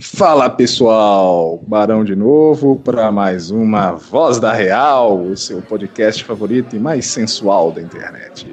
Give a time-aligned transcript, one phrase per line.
[0.00, 6.74] Fala pessoal, Barão de novo para mais uma Voz da Real, o seu podcast favorito
[6.74, 8.44] e mais sensual da internet.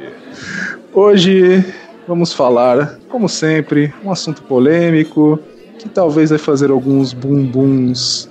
[0.94, 1.66] Hoje
[2.08, 5.40] vamos falar, como sempre, um assunto polêmico
[5.80, 8.29] que talvez vai fazer alguns bumbuns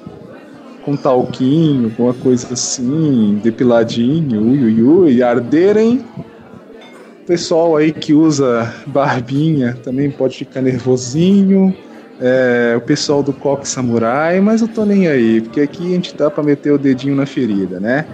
[0.84, 6.04] com talquinho, com uma coisa assim, depiladinho, ui, ui, ui, arderem.
[7.26, 11.76] Pessoal aí que usa barbinha também pode ficar nervosinho
[12.20, 16.14] é, o pessoal do Coque Samurai, mas eu tô nem aí, porque aqui a gente
[16.14, 18.06] dá para meter o dedinho na ferida, né?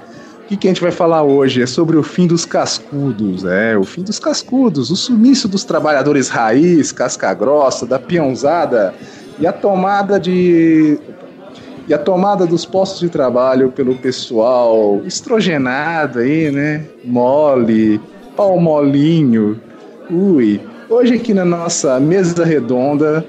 [0.45, 1.61] O que, que a gente vai falar hoje?
[1.61, 6.29] É sobre o fim dos cascudos, é, o fim dos cascudos, o sumiço dos trabalhadores
[6.29, 8.95] raiz, casca grossa, da peãozada
[9.41, 11.01] e a tomada de
[11.89, 16.85] e a tomada dos postos de trabalho pelo pessoal estrogenado aí, né?
[17.05, 18.01] Mole,
[18.37, 19.61] pau molinho.
[20.09, 20.61] Ui.
[20.89, 23.25] Hoje aqui na nossa mesa redonda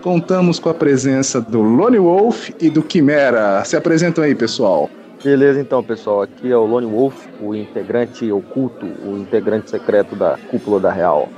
[0.00, 3.62] contamos com a presença do Lone Wolf e do Quimera.
[3.64, 4.90] Se apresentam aí, pessoal.
[5.22, 6.22] Beleza, então, pessoal.
[6.22, 11.28] Aqui é o Lone Wolf, o integrante oculto, o integrante secreto da Cúpula da Real.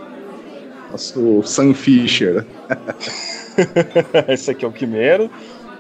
[0.91, 2.47] Nosso Sam Fisher.
[4.29, 5.29] Esse aqui é o Quimera.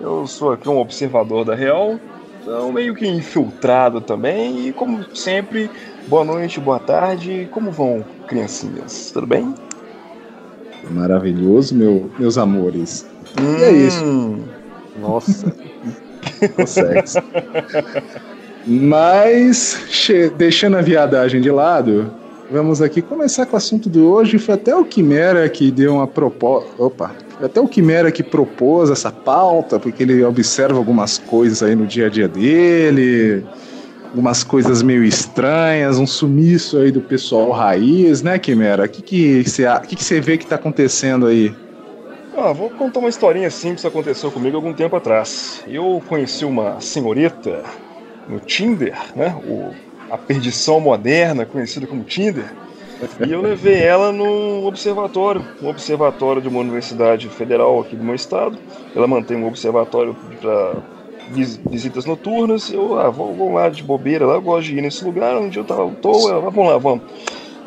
[0.01, 2.01] Eu sou aqui um observador da Real,
[2.41, 4.67] então meio que infiltrado também.
[4.67, 5.71] E como sempre,
[6.09, 7.49] boa noite, boa tarde.
[7.53, 9.13] Como vão, criancinhas?
[9.13, 9.55] Tudo bem?
[10.91, 13.07] Maravilhoso, meu, meus amores.
[13.41, 14.05] Hum, e é isso.
[14.05, 14.41] Hum.
[15.01, 15.53] Nossa.
[16.67, 17.19] sexo.
[18.67, 19.79] Mas,
[20.37, 22.11] deixando a viadagem de lado,
[22.51, 24.39] vamos aqui começar com o assunto de hoje.
[24.39, 26.69] Foi até o Quimera que deu uma proposta.
[26.79, 27.11] Opa!
[27.37, 31.87] Foi até o Quimera que propôs essa pauta, porque ele observa algumas coisas aí no
[31.87, 33.45] dia a dia dele
[34.15, 38.85] umas coisas meio estranhas, um sumiço aí do pessoal raiz, né, Quimera?
[38.85, 41.55] O que que você que que vê que tá acontecendo aí?
[42.37, 45.63] Ah, vou contar uma historinha simples que aconteceu comigo algum tempo atrás.
[45.67, 47.63] Eu conheci uma senhorita
[48.29, 49.35] no Tinder, né?
[49.47, 49.71] O,
[50.11, 52.51] a perdição moderna, conhecida como Tinder.
[53.27, 58.15] E eu levei ela no observatório, um observatório de uma universidade federal aqui do meu
[58.15, 58.57] estado.
[58.95, 60.77] Ela mantém um observatório para
[61.29, 62.71] visitas noturnas.
[62.71, 65.65] Eu, ah, vou, lá de bobeira, lá eu gosto de ir nesse lugar onde eu
[65.65, 67.05] tava, tô, eu, vamos lá, vamos.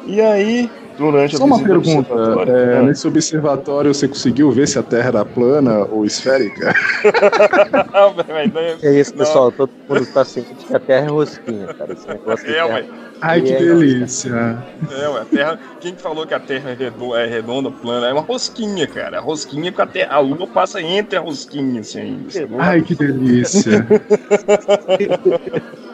[0.08, 2.14] E aí, durante Só a uma pergunta,
[2.48, 2.82] é, né?
[2.84, 6.74] nesse observatório você conseguiu ver se a Terra era plana ou esférica?
[8.82, 11.94] é isso, pessoal, todo mundo está ciente que a Terra é rosquinha, cara.
[11.94, 13.06] Esse negócio é.
[13.22, 14.64] Ai, que é delícia.
[14.92, 18.08] É, ué, a terra, quem falou que a Terra é redonda, é redonda, plana?
[18.08, 19.20] É uma rosquinha, cara.
[19.20, 20.16] A rosquinha com a Terra.
[20.16, 22.26] A Lua passa entre a rosquinha, assim.
[22.60, 23.88] Ai, que delícia.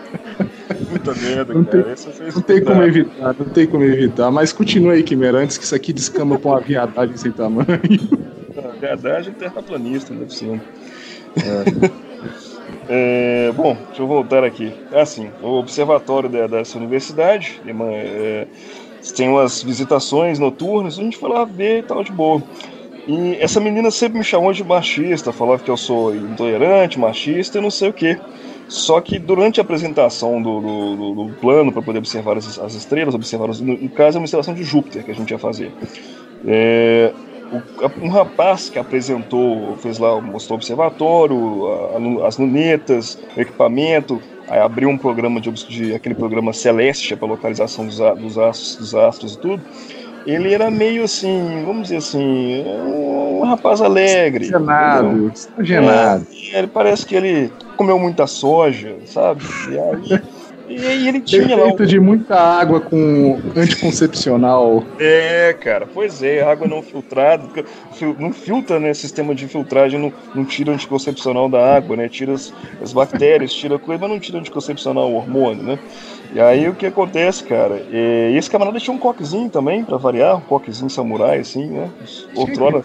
[1.04, 1.96] Puta merda, não cara.
[1.96, 4.32] Tem, não tem como evitar, não tem como evitar.
[4.32, 7.68] Mas continua aí, Quimera, antes que isso aqui descamba pra uma viadagem sem tamanho.
[8.80, 10.62] Viadagem terraplanista, por cima.
[11.38, 12.12] É.
[12.88, 14.74] É, bom, deixa eu voltar aqui.
[14.92, 18.48] É assim, o observatório da, dessa universidade é,
[19.16, 22.42] tem umas visitações noturnas, a gente foi lá ver e tal, de boa.
[23.08, 27.62] E essa menina sempre me chamou de machista, falava que eu sou intolerante, machista e
[27.62, 28.18] não sei o que.
[28.72, 33.14] Só que durante a apresentação do, do, do plano para poder observar as, as estrelas,
[33.14, 35.74] observar os, no, no caso é uma observação de Júpiter que a gente ia fazer.
[36.48, 37.12] É,
[38.02, 44.88] um rapaz que apresentou, fez lá, mostrou o observatório, as lunetas, o equipamento, aí abriu
[44.88, 49.38] um programa de, de aquele programa Celeste para localização dos, dos, astros, dos astros e
[49.38, 49.62] tudo.
[50.26, 54.46] Ele era meio assim, vamos dizer assim, um rapaz alegre.
[54.46, 56.28] Genado, genado.
[56.54, 59.44] É, ele parece que ele comeu muita soja, sabe?
[59.70, 60.22] E aí
[60.72, 61.68] e ele tinha lá.
[61.68, 61.76] Um...
[61.76, 64.84] de muita água com anticoncepcional.
[65.00, 67.44] É, cara, pois é, água não filtrada.
[68.18, 68.94] Não filtra, né?
[68.94, 72.08] Sistema de filtragem não, não tira anticoncepcional da água, né?
[72.08, 75.80] Tira as, as bactérias, tira coisa, mas não tira anticoncepcional, o hormônio, né?
[76.34, 77.86] E aí o que acontece, cara?
[77.92, 81.92] É, esse camarada tinha um coquezinho também, para variar, um coquezinho samurai, assim, né?
[82.36, 82.82] Outrora,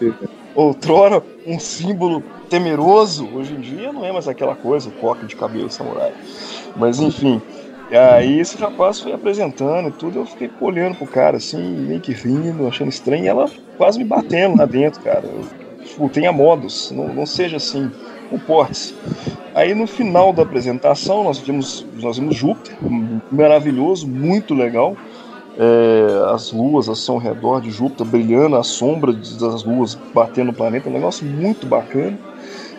[0.53, 5.35] outrora um símbolo temeroso, hoje em dia não é mais aquela coisa, o coque de
[5.35, 6.13] cabelo samurai.
[6.75, 7.41] Mas enfim,
[7.89, 12.01] e aí esse rapaz foi apresentando e tudo, eu fiquei olhando pro cara assim, meio
[12.01, 15.25] que rindo, achando estranho, e ela quase me batendo lá dentro, cara.
[15.25, 15.66] Eu,
[15.97, 17.91] tipo, tenha modos, não, não seja assim,
[18.29, 18.93] comporte-se.
[19.55, 22.77] Aí no final da apresentação nós vimos, nós vimos Júpiter,
[23.31, 24.95] maravilhoso, muito legal.
[25.59, 30.53] É, as luas assim, ao redor de Júpiter brilhando, a sombra das luas batendo no
[30.53, 32.15] planeta, um negócio muito bacana.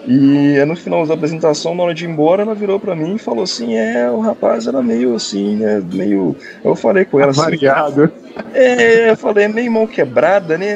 [0.07, 3.19] E no final da apresentação, na hora de ir embora, ela virou para mim e
[3.19, 5.83] falou assim: É, o rapaz era meio assim, né?
[5.93, 6.35] Meio.
[6.65, 7.43] Eu falei com ela assim.
[7.43, 8.11] Variado.
[8.55, 10.75] É, eu falei, é meio mão quebrada, né?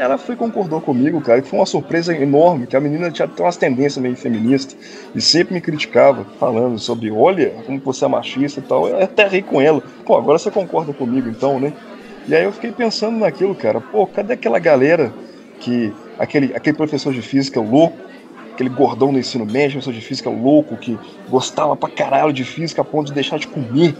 [0.00, 3.96] Ela foi concordou comigo, cara, foi uma surpresa enorme, que a menina tinha umas tendências
[3.98, 4.76] meio feministas
[5.14, 8.88] e sempre me criticava, falando sobre, olha, como você é machista e tal.
[8.88, 9.82] Eu até ri com ela.
[10.04, 11.72] Pô, agora você concorda comigo então, né?
[12.26, 13.80] E aí eu fiquei pensando naquilo, cara.
[13.80, 15.12] Pô, cadê aquela galera
[15.60, 15.92] que.
[16.18, 17.96] Aquele, aquele professor de física louco,
[18.52, 20.96] aquele gordão no ensino médio, professor de física louco, que
[21.28, 23.96] gostava pra caralho de física a ponto de deixar de comer,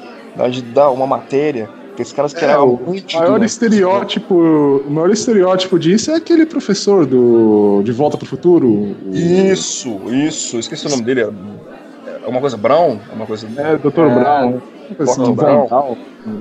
[0.50, 2.78] de dar uma matéria esses caras que é, o
[3.14, 8.96] maior estereótipo, o maior estereótipo disso é aquele professor do de Volta para o Futuro.
[9.12, 10.58] Isso, isso.
[10.58, 11.20] Esqueci o nome dele.
[11.22, 13.46] É uma coisa Brown, é uma coisa.
[13.56, 14.00] É, Dr.
[14.00, 14.14] É...
[14.14, 14.60] Brown.
[14.98, 15.66] Assim, Brown.
[15.66, 15.96] Brown.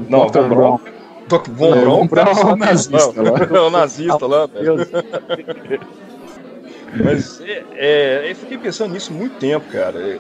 [0.10, 0.40] Não, Dr.
[0.40, 0.50] Brown.
[0.50, 0.80] Brown.
[1.28, 1.52] Dr.
[1.52, 3.40] Von é, Brown, Brown é o nazista lá.
[3.40, 4.50] É o nazista lá,
[7.04, 10.20] Mas é, é, eu fiquei pensando nisso muito tempo, cara.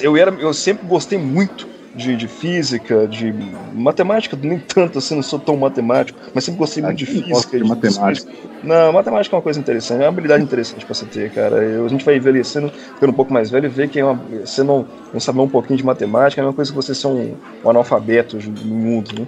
[0.00, 3.34] Eu, era, eu sempre gostei muito de, de física, de
[3.74, 7.56] matemática, nem tanto assim, não sou tão matemático, mas sempre gostei muito de física.
[7.58, 8.32] De, de matemática.
[8.62, 11.56] Não, matemática é uma coisa interessante, é uma habilidade interessante pra você ter, cara.
[11.56, 14.14] Eu, a gente vai envelhecendo, ficando um pouco mais velho e ver que é uma,
[14.44, 17.34] você não, não saber um pouquinho de matemática é uma coisa que você ser um,
[17.64, 19.26] um analfabeto no mundo, né?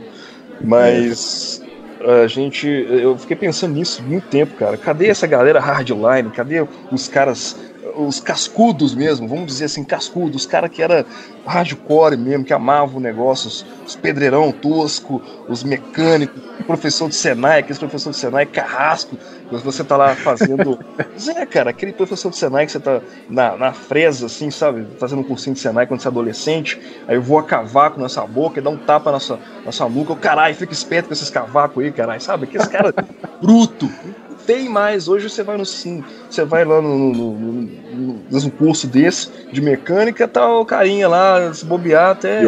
[0.60, 1.62] Mas
[2.00, 2.66] a gente.
[2.66, 4.76] Eu fiquei pensando nisso muito tempo, cara.
[4.76, 6.30] Cadê essa galera hardline?
[6.30, 7.56] Cadê os caras
[7.96, 11.04] os cascudos mesmo, vamos dizer assim, cascudos, os caras que era
[11.46, 17.60] hardcore mesmo, que amavam o negócio, os, os pedreirão tosco, os mecânicos, professor de Senai,
[17.60, 19.18] aquele professor de Senai carrasco,
[19.50, 20.78] você tá lá fazendo.
[21.36, 25.20] é, cara, aquele professor de Senai que você tá na, na fresa, assim, sabe, fazendo
[25.20, 28.70] um cursinho de Senai quando você é adolescente, aí voa cavaco nessa boca e dá
[28.70, 31.92] um tapa na sua, na sua nuca, o caralho, fica esperto com esses cavacos aí,
[31.92, 32.44] caralho, sabe?
[32.44, 32.94] Aqueles caras
[33.40, 33.88] bruto,
[34.46, 35.08] tem mais.
[35.08, 39.60] Hoje você vai no sim, você vai lá no, no, no, no, curso desse de
[39.60, 42.42] mecânica, tá o carinha lá, se bobear até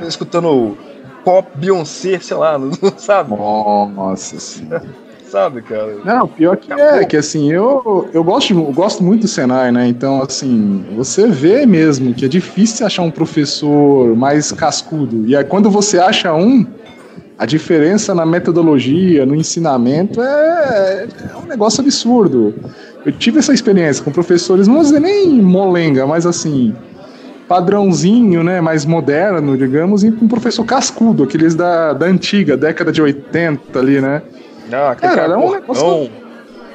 [0.00, 0.76] escutando
[1.24, 3.30] pop Beyoncé, sei lá, não, sabe?
[3.34, 4.84] Nossa senhora.
[5.26, 5.98] sabe, cara?
[6.04, 9.86] Não, pior que é, que assim, eu, eu, gosto, eu gosto muito do Senai, né?
[9.86, 15.26] Então, assim, você vê mesmo que é difícil achar um professor mais cascudo.
[15.26, 16.66] E aí, quando você acha um,
[17.38, 22.54] a diferença na metodologia, no ensinamento é, é, um negócio absurdo.
[23.04, 26.74] Eu tive essa experiência com professores, não vou dizer nem molenga, mas assim,
[27.46, 32.90] padrãozinho, né, mais moderno, digamos, e com um professor cascudo, aqueles da, da antiga, década
[32.90, 34.22] de 80 ali, né?
[34.72, 36.10] Ah, cara, cara é um negócio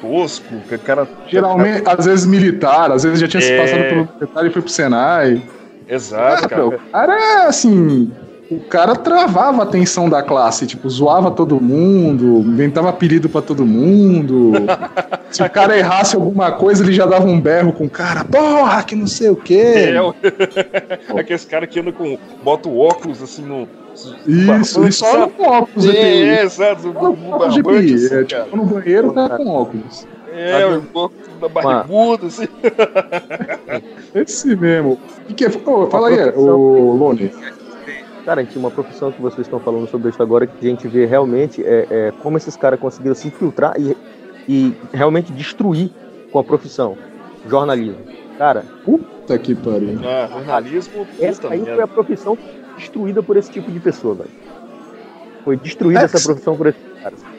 [0.00, 1.06] tosco, que cara...
[1.28, 3.46] Geralmente, às vezes militar, às vezes já tinha é...
[3.46, 5.42] se passado pelo militar e foi pro Senai.
[5.88, 6.62] Exato, cara.
[6.62, 6.66] cara.
[6.66, 8.10] O cara é, assim,
[8.56, 13.64] o cara travava a atenção da classe, tipo, zoava todo mundo, inventava apelido para todo
[13.64, 14.52] mundo.
[15.30, 18.82] Se o cara errasse alguma coisa, ele já dava um berro com o cara, porra,
[18.82, 19.94] que não sei o quê.
[19.94, 22.18] É, aqueles caras que andam com.
[22.42, 23.66] bota o óculos assim no.
[24.26, 25.88] Isso, ele só com óculos.
[25.88, 26.88] É, é, exato.
[26.88, 30.06] No, barbante, assim, é, tipo, no banheiro tá com óculos.
[30.34, 32.48] É, o óculos da barrigudo, assim.
[34.14, 34.98] Esse mesmo.
[35.28, 35.50] O que, é?
[35.66, 37.30] Oh, fala aí, o Lone.
[38.24, 41.62] Cara, uma profissão que vocês estão falando sobre isso agora que a gente vê realmente
[41.64, 43.96] é, é como esses caras conseguiram se infiltrar e,
[44.48, 45.90] e realmente destruir
[46.30, 46.96] com a profissão.
[47.48, 47.98] Jornalismo.
[48.38, 48.64] Cara.
[48.84, 49.98] Puta que pariu.
[50.04, 51.06] É, jornalismo.
[51.20, 52.38] Essa aí foi a profissão
[52.76, 54.30] destruída por esse tipo de pessoa, velho.
[55.44, 57.31] Foi destruída é, essa profissão por esses caras.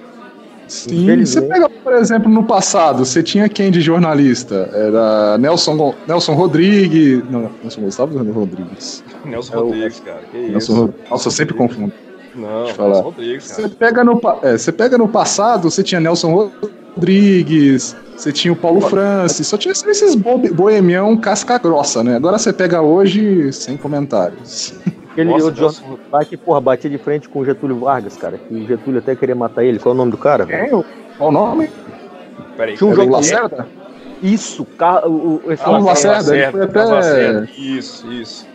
[0.74, 4.72] Sim, você pega, por exemplo, no passado, você tinha quem de jornalista?
[4.74, 7.24] Era Nelson, Nelson Rodrigues.
[7.30, 9.04] Não, Nelson Gustavo ou Rodrigues?
[9.24, 10.22] Nelson é Rodrigues, cara.
[10.32, 10.94] Que Nelson isso?
[11.12, 11.94] Nossa, eu sempre confundo.
[12.34, 12.90] Não, falar.
[12.90, 13.62] Nelson Rodrigues, cara.
[13.62, 16.50] Você pega, no, é, você pega no passado, você tinha Nelson
[16.96, 22.16] Rodrigues, você tinha o Paulo Francis, só tinha esses boemião casca grossa, né?
[22.16, 24.74] Agora você pega hoje, sem comentários.
[25.14, 26.28] Aquele Nossa, outro Deus.
[26.28, 28.38] que, porra, batia de frente com o Getúlio Vargas, cara.
[28.38, 29.78] Que o Getúlio até queria matar ele.
[29.78, 30.48] Qual é o nome do cara?
[30.50, 31.70] É, qual o nome?
[32.58, 33.68] Peraí, Tinha um jogo Lacerda?
[34.24, 35.08] Isso, ca...
[35.08, 36.84] o, esse ah, Lacerda, Lacerda, ele foi até...
[36.84, 37.50] Lacerda.
[37.56, 38.48] Isso, isso.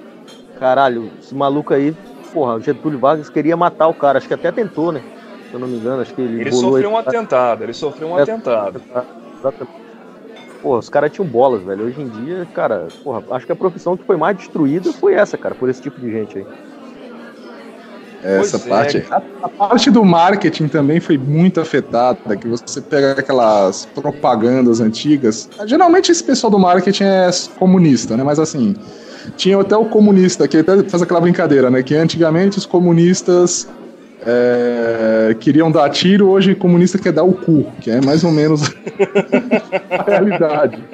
[0.58, 1.94] Caralho, esse maluco aí,
[2.34, 4.18] porra, o Getúlio Vargas queria matar o cara.
[4.18, 5.00] Acho que até tentou, né?
[5.48, 6.40] Se eu não me engano, acho que ele.
[6.40, 8.82] Ele sofreu um atentado, ele sofreu um é, atentado.
[9.38, 9.87] Exatamente.
[10.62, 11.86] Pô, os caras tinham bolas, velho.
[11.86, 15.38] Hoje em dia, cara, porra, acho que a profissão que foi mais destruída foi essa,
[15.38, 16.46] cara, por esse tipo de gente aí.
[18.22, 18.96] Essa pois é, parte.
[18.98, 19.06] É.
[19.10, 25.48] A, a, parte do marketing também foi muito afetada, que você pega aquelas propagandas antigas.
[25.64, 28.24] Geralmente esse pessoal do marketing é comunista, né?
[28.24, 28.74] Mas assim,
[29.36, 31.82] tinha até o comunista, que até faz aquela brincadeira, né?
[31.82, 33.68] Que antigamente os comunistas
[34.30, 38.74] é, queriam dar tiro, hoje comunista quer dar o cu, que é mais ou menos
[39.90, 40.84] a realidade.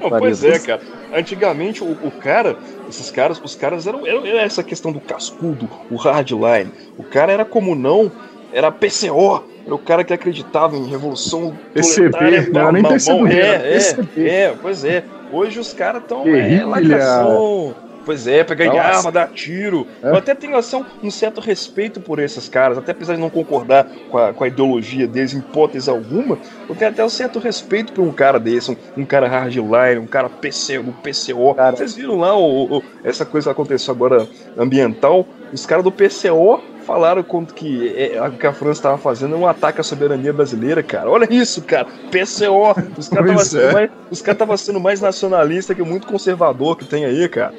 [0.00, 0.80] Não, pois é, cara.
[1.14, 2.56] Antigamente o, o, cara,
[2.88, 6.72] esses caras, os caras eram, eram, era essa questão do cascudo, o hardline.
[6.96, 8.10] O cara era comunão
[8.52, 13.78] era PCO, era o cara que acreditava em revolução PCB, não era nem PCB, é,
[14.16, 15.04] é, é, pois é.
[15.30, 17.74] Hoje os caras estão é, lacração,
[18.08, 19.86] Pois é, pegar em arma, dar tiro.
[20.02, 20.08] É?
[20.08, 23.86] Eu até tenho assim, um certo respeito por esses caras, até apesar de não concordar
[24.10, 27.92] com a, com a ideologia deles em hipótese alguma, eu tenho até um certo respeito
[27.92, 31.54] por um cara desse, um, um cara hardline, um cara PC, um PCO.
[31.54, 31.76] Cara.
[31.76, 35.26] Vocês viram lá o, o, essa coisa que aconteceu agora ambiental?
[35.52, 39.38] Os caras do PCO falaram quanto que é, o que a França estava fazendo é
[39.38, 41.10] um ataque à soberania brasileira, cara.
[41.10, 41.86] Olha isso, cara.
[42.10, 42.74] PCO.
[42.96, 44.16] Os caras estavam é.
[44.16, 47.52] sendo, mais, sendo mais nacionalista que muito conservador que tem aí, cara.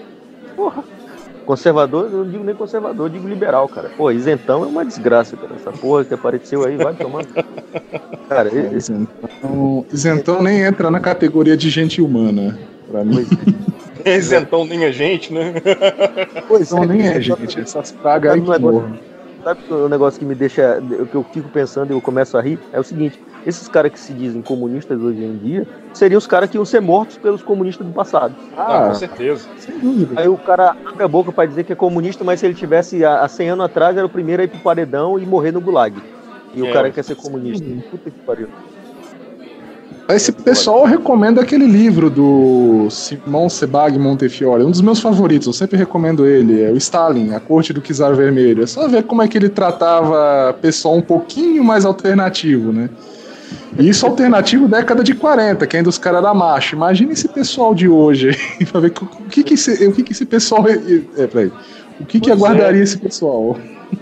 [0.60, 0.84] Porra.
[1.46, 3.90] Conservador, eu não digo nem conservador, eu digo liberal, cara.
[3.96, 5.54] Pô, isentão é uma desgraça, cara.
[5.56, 7.24] Essa porra que apareceu aí, vai tomar.
[8.28, 12.60] Cara, é, isentão, isentão nem entra na categoria de gente humana,
[12.92, 13.26] pra mim.
[14.04, 15.54] É, isentão nem é gente, né?
[16.46, 19.00] Pois então, nem é gente, essas pragas aí que morram.
[19.42, 22.60] Sabe o negócio que me deixa, que eu fico pensando e eu começo a rir?
[22.74, 26.50] É o seguinte: esses caras que se dizem comunistas hoje em dia seriam os caras
[26.50, 28.36] que iam ser mortos pelos comunistas do passado.
[28.58, 29.48] Ah, com certeza.
[29.58, 30.20] Sem dúvida.
[30.20, 33.04] Aí o cara abre a boca para dizer que é comunista, mas se ele tivesse
[33.04, 35.96] há 100 anos atrás, era o primeiro a ir pro paredão e morrer no gulag.
[36.54, 37.66] E é, o cara quer ser comunista.
[37.90, 38.48] Puta que pariu.
[40.10, 45.78] Esse pessoal recomenda aquele livro do Simão Sebag Montefiore, um dos meus favoritos, eu sempre
[45.78, 48.64] recomendo ele, é o Stalin, A Corte do Czar Vermelho.
[48.64, 52.90] É só ver como é que ele tratava pessoal um pouquinho mais alternativo, né?
[53.78, 56.76] Isso alternativo década de 40, que ainda os caras eram macho.
[56.76, 60.12] Imagina esse pessoal de hoje aí, pra ver o que que esse, o que que
[60.12, 60.66] esse pessoal.
[60.68, 61.52] É, peraí.
[62.00, 62.84] O que, que aguardaria é.
[62.84, 63.58] esse pessoal?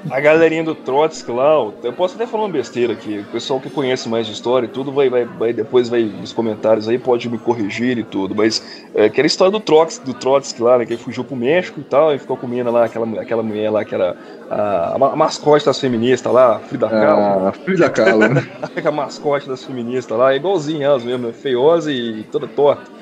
[0.09, 3.19] A galerinha do Trotsky lá, eu posso até falar uma besteira aqui.
[3.19, 6.33] O pessoal que conhece mais de história e tudo vai, vai, vai depois vai nos
[6.33, 8.35] comentários aí, pode me corrigir e tudo.
[8.35, 8.61] Mas
[8.93, 11.83] é, aquela história do Trotsky, do Trotsky lá, né, que ele fugiu pro México e
[11.83, 14.15] tal, e ficou comendo lá aquela, aquela mulher lá que era
[14.49, 17.47] a, a mascote das feministas lá, Frida Kahlo.
[17.47, 18.47] Ah, Frida Kahlo, né?
[18.83, 21.33] a mascote das feministas lá, igualzinha elas mesmo, né?
[21.33, 22.96] feiosa e toda torta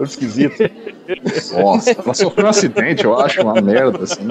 [0.00, 0.56] todo esquisito.
[1.52, 4.26] Nossa, ela sofreu um acidente, eu acho, uma merda, assim.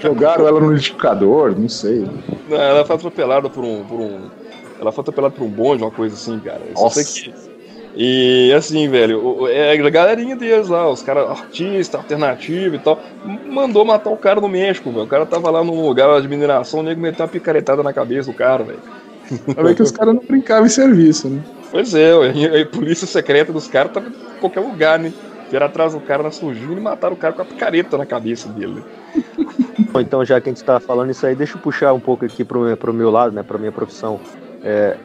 [0.00, 2.06] Jogaram ela no liquidificador, não sei.
[2.48, 4.30] Não, ela foi atropelada por um, por um.
[4.80, 6.60] Ela foi atropelada por um bonde, uma coisa assim, cara.
[6.68, 7.02] Eu Nossa.
[7.02, 7.34] Que...
[7.96, 13.00] E assim, velho, é a galerinha deles lá, os caras artista, alternativo e tal,
[13.46, 15.04] mandou matar o cara no México, velho.
[15.04, 18.30] O cara tava lá num lugar de mineração, o nego meteu uma picaretada na cabeça
[18.30, 18.78] do cara, velho.
[19.54, 21.42] Pra ver que os caras não brincavam em serviço, né?
[21.70, 25.12] Pois é, a polícia secreta dos caras tava em qualquer lugar, né?
[25.50, 28.48] Vieram atrás do cara na sujinha e mataram o cara com a picareta na cabeça
[28.48, 28.82] dele.
[29.92, 32.24] Bom, então, já que a gente tá falando isso aí, deixa eu puxar um pouco
[32.24, 33.42] aqui pro, pro meu lado, né?
[33.42, 34.20] Pra minha profissão.
[34.62, 34.96] É,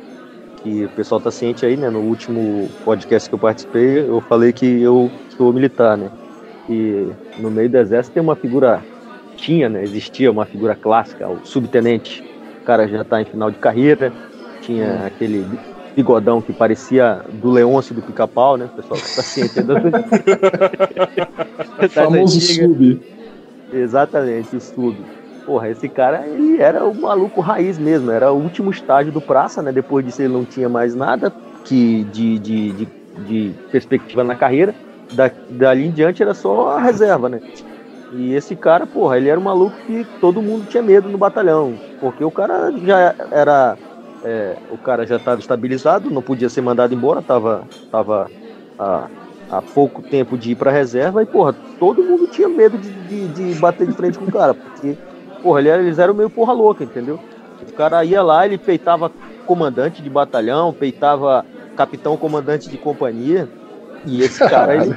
[0.64, 1.90] que o pessoal tá ciente aí, né?
[1.90, 6.10] No último podcast que eu participei, eu falei que eu sou militar, né?
[6.70, 8.82] E no meio do exército tem uma figura,
[9.36, 9.84] tinha, né?
[9.84, 12.24] Existia uma figura clássica, o subtenente.
[12.64, 14.14] O cara já tá em final de carreira,
[14.62, 15.06] tinha hum.
[15.06, 15.46] aquele
[15.94, 18.98] bigodão que parecia do Leôncio do Pica-Pau, né, pessoal?
[19.00, 19.74] Tá ciente do...
[21.84, 23.02] o famoso sub.
[23.72, 24.96] Exatamente, o sub.
[25.46, 29.62] Porra, esse cara, ele era o maluco raiz mesmo, era o último estágio do praça,
[29.62, 29.74] né?
[29.74, 31.34] Depois disso ele não tinha mais nada
[31.66, 32.88] que de, de, de,
[33.28, 34.74] de perspectiva na carreira.
[35.12, 37.42] Da, dali em diante era só a reserva, né?
[38.14, 41.80] E esse cara, porra, ele era um maluco que todo mundo tinha medo no batalhão,
[42.00, 43.78] porque o cara já era
[44.24, 48.32] é, o cara já estava estabilizado, não podia ser mandado embora, estava tava,
[48.78, 49.08] há,
[49.50, 53.28] há pouco tempo de ir para reserva e, porra, todo mundo tinha medo de, de,
[53.28, 54.96] de, bater de frente com o cara, porque,
[55.42, 57.20] porra, eles eram meio porra louca, entendeu?
[57.68, 59.12] O cara ia lá, ele peitava
[59.46, 63.50] comandante de batalhão, peitava capitão comandante de companhia,
[64.06, 64.96] e esse cara, ele,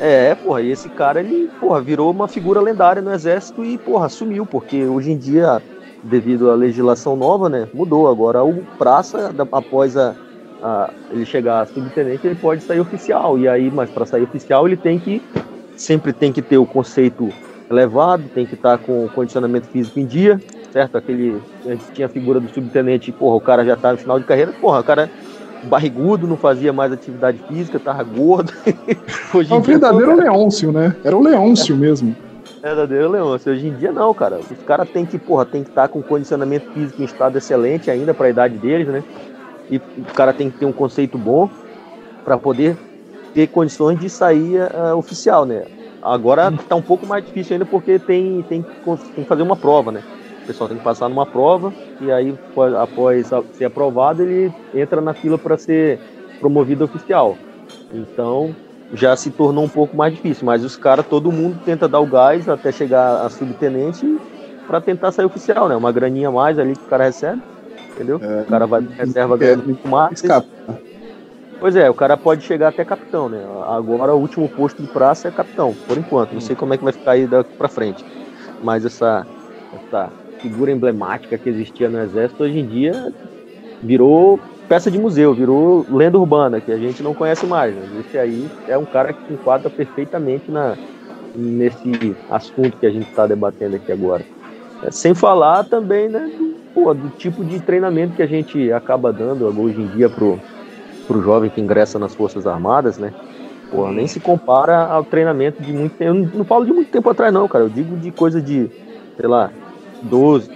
[0.00, 4.08] é, porra, e esse cara, ele, porra, virou uma figura lendária no exército e, porra,
[4.08, 5.62] sumiu, porque hoje em dia
[6.02, 8.08] devido à legislação nova, né, mudou.
[8.08, 10.14] Agora o praça, após a,
[10.62, 13.38] a, ele chegar a subtenente, ele pode sair oficial.
[13.38, 15.22] E aí, mas para sair oficial, ele tem que
[15.76, 17.30] sempre tem que ter o conceito
[17.70, 20.40] elevado, tem que estar tá com o condicionamento físico em dia,
[20.72, 20.98] certo?
[20.98, 24.18] Aquele a gente tinha a figura do subtenente, porra, o cara já tá no final
[24.18, 25.10] de carreira, porra, o cara
[25.64, 28.52] barrigudo, não fazia mais atividade física, tava gordo.
[29.34, 30.94] Hoje é um verdadeiro Leôncio, né?
[31.04, 31.78] Era o Leôncio é.
[31.78, 32.16] mesmo.
[32.62, 33.52] Verdadeiro Leôncio.
[33.52, 34.38] Hoje em dia não, cara.
[34.38, 37.90] Os caras têm que, porra, tem que estar tá com condicionamento físico em estado excelente
[37.90, 39.02] ainda para a idade deles, né?
[39.70, 41.48] E o cara tem que ter um conceito bom
[42.24, 42.76] para poder
[43.32, 45.64] ter condições de sair uh, oficial, né?
[46.02, 49.92] Agora tá um pouco mais difícil ainda porque tem, tem, tem que fazer uma prova,
[49.92, 50.02] né?
[50.42, 52.34] O pessoal tem que passar numa prova e aí,
[52.78, 56.00] após ser aprovado, ele entra na fila para ser
[56.40, 57.36] promovido oficial.
[57.92, 58.54] Então,
[58.92, 62.06] já se tornou um pouco mais difícil, mas os caras, todo mundo tenta dar o
[62.06, 64.20] gás até chegar a subtenente
[64.66, 65.76] para tentar sair oficial, né?
[65.76, 67.42] Uma graninha a mais ali que o cara recebe,
[67.94, 68.20] entendeu?
[68.22, 70.12] É, o cara vai reserva ganhando muito mais.
[70.12, 70.48] Escapa.
[71.60, 73.38] Pois é, o cara pode chegar até capitão, né?
[73.66, 76.32] Agora o último posto de praça é capitão, por enquanto.
[76.32, 78.02] Não sei como é que vai ficar aí daqui para frente.
[78.62, 79.26] Mas essa,
[79.74, 83.12] essa figura emblemática que existia no exército hoje em dia
[83.82, 87.74] virou peça de museu, virou lenda urbana, que a gente não conhece mais.
[87.74, 87.82] Né?
[88.00, 90.76] Esse aí é um cara que enquadra perfeitamente na,
[91.34, 94.24] nesse assunto que a gente está debatendo aqui agora.
[94.82, 99.12] É, sem falar também né, do, pô, do, tipo de treinamento que a gente acaba
[99.12, 100.38] dando hoje em dia pro,
[101.06, 103.12] pro jovem que ingressa nas Forças Armadas, né?
[103.92, 106.10] Nem se compara ao treinamento de muito tempo.
[106.10, 107.64] Eu não falo de muito tempo atrás, não, cara.
[107.64, 108.68] Eu digo de coisa de,
[109.16, 109.50] sei lá,
[110.02, 110.50] 12,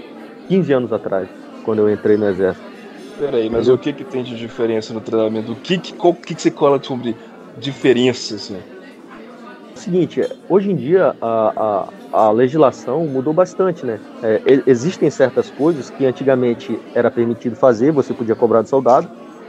[0.48, 1.28] 15 anos atrás,
[1.64, 2.74] quando eu entrei no Exército.
[3.18, 5.52] Peraí, mas o que que tem de diferença no treinamento?
[5.52, 7.14] O que que, qual, que, que você cola sobre
[7.58, 8.58] diferença, assim?
[9.76, 14.00] Seguinte, hoje em dia a, a, a legislação mudou bastante, né?
[14.22, 19.08] É, existem certas coisas que antigamente era permitido fazer, você podia cobrar do soldado,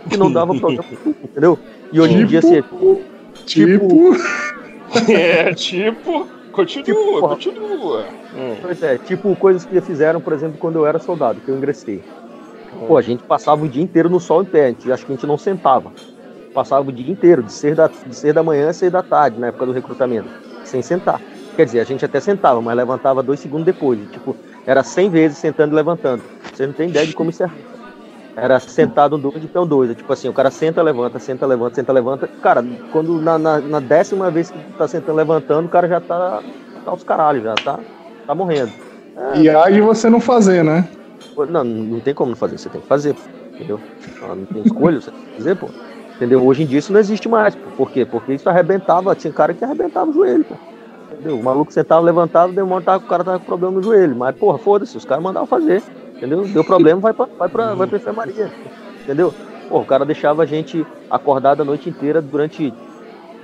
[0.09, 0.83] que não dava problema,
[1.23, 1.57] entendeu?
[1.91, 3.05] E hoje tipo, em dia, assim, tipo...
[3.45, 4.15] tipo...
[5.11, 6.27] é, tipo...
[6.55, 8.05] Continua, tipo, continua.
[8.33, 8.55] Hum.
[8.61, 12.01] Pois é, tipo coisas que fizeram, por exemplo, quando eu era soldado, que eu ingressei.
[12.87, 15.15] Pô, a gente passava o dia inteiro no sol em pé, gente, acho que a
[15.15, 15.91] gente não sentava.
[16.53, 19.39] Passava o dia inteiro, de seis da, de seis da manhã a seis da tarde,
[19.39, 20.29] na época do recrutamento,
[20.63, 21.21] sem sentar.
[21.55, 23.99] Quer dizer, a gente até sentava, mas levantava dois segundos depois.
[24.11, 24.35] Tipo,
[24.65, 26.21] era cem vezes sentando e levantando.
[26.53, 27.49] Você não tem ideia de como isso é.
[28.35, 29.89] Era sentado um dois de pé dois.
[29.89, 32.27] É tipo assim, o cara senta, levanta, senta, levanta, senta, levanta.
[32.41, 36.01] Cara, quando na, na, na décima vez que tu tá sentando, levantando, o cara já
[36.01, 36.41] tá,
[36.83, 37.79] tá aos caralhos, já tá,
[38.27, 38.71] tá morrendo.
[39.15, 40.85] É, e aí você não fazer, né?
[41.49, 43.15] Não, não tem como não fazer, você tem que fazer,
[43.55, 43.79] entendeu?
[44.21, 45.67] Não tem escolha, você tem que fazer, pô.
[46.15, 46.45] Entendeu?
[46.45, 47.69] Hoje em dia isso não existe mais, pô.
[47.77, 48.05] Por quê?
[48.05, 50.55] Porque isso arrebentava, tinha cara que arrebentava o joelho, pô.
[51.11, 51.39] Entendeu?
[51.39, 54.15] O maluco sentava, levantava, demorava, o cara tava com problema no joelho.
[54.15, 55.83] Mas, porra, foda-se, os caras mandavam fazer,
[56.17, 56.45] entendeu?
[56.45, 58.51] Deu problema, vai pra, vai pra, vai pra enfermaria,
[59.03, 59.33] entendeu?
[59.69, 62.73] Pô, o cara deixava a gente acordado a noite inteira durante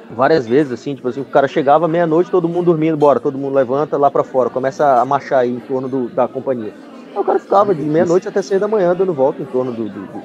[0.10, 3.54] várias vezes, assim, tipo assim, o cara chegava meia-noite, todo mundo dormindo, bora, todo mundo
[3.54, 6.74] levanta lá para fora, começa a marchar aí em torno do, da companhia.
[7.14, 9.86] Aí o cara ficava de meia-noite até seis da manhã dando volta em torno do.
[9.86, 10.22] do, do,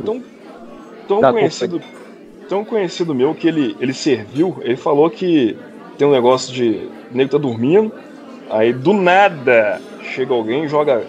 [0.00, 0.22] do tão,
[1.20, 1.80] tão conhecido.
[1.80, 2.04] Companhia.
[2.48, 5.56] Tão conhecido meu que ele, ele serviu, ele falou que
[5.96, 6.88] tem um negócio de.
[7.10, 7.90] O nego tá dormindo,
[8.50, 11.02] aí do nada chega alguém, joga,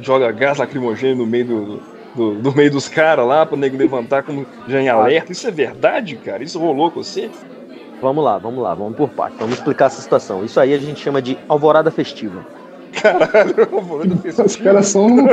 [0.00, 1.82] joga gás lacrimogêneo no meio do,
[2.14, 5.32] do, do meio dos caras lá pro nego levantar como já em alerta.
[5.32, 6.42] Isso é verdade, cara?
[6.42, 7.30] Isso rolou com você?
[8.00, 9.36] Vamos lá, vamos lá, vamos por parte.
[9.38, 10.44] Vamos explicar essa situação.
[10.44, 12.44] Isso aí a gente chama de alvorada festiva.
[13.00, 14.46] Caralho, alvorada festiva.
[14.46, 15.26] Os caras são,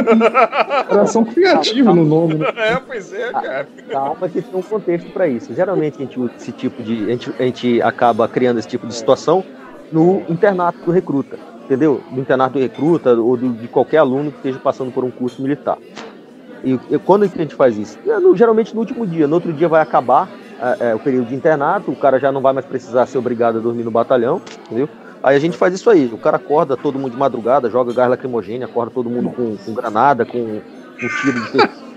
[0.89, 2.35] caras são criativos no nome.
[2.35, 2.47] Né?
[2.55, 3.67] É, pois é, cara.
[3.89, 5.53] Calma que tem um contexto para isso.
[5.53, 7.05] Geralmente a gente usa esse tipo de.
[7.05, 9.43] A gente, a gente acaba criando esse tipo de situação
[9.91, 12.01] no internato do recruta entendeu?
[12.11, 15.41] Do internato do recruta ou do, de qualquer aluno que esteja passando por um curso
[15.41, 15.77] militar.
[16.63, 17.97] E, e quando a gente faz isso?
[18.05, 19.25] É no, geralmente no último dia.
[19.25, 20.29] No outro dia vai acabar
[20.59, 23.57] é, é, o período de internato, o cara já não vai mais precisar ser obrigado
[23.57, 24.89] a dormir no batalhão, entendeu?
[25.23, 26.09] Aí a gente faz isso aí.
[26.11, 29.73] O cara acorda todo mundo de madrugada, joga gás lacrimogêneo, acorda todo mundo com, com
[29.73, 30.59] granada, com,
[30.99, 31.51] com tiro de,